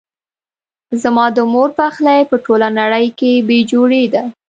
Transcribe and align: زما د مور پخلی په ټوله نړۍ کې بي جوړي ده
زما 1.01 1.25
د 1.35 1.37
مور 1.53 1.69
پخلی 1.79 2.21
په 2.31 2.35
ټوله 2.45 2.67
نړۍ 2.79 3.07
کې 3.19 3.31
بي 3.47 3.59
جوړي 3.71 4.03
ده 4.13 4.23